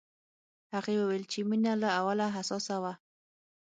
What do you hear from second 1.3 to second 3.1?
چې مينه له اوله حساسه وه